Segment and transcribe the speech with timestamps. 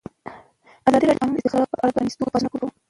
[0.87, 2.73] ازادي راډیو د د کانونو استخراج په اړه د پرانیستو بحثونو کوربه وه.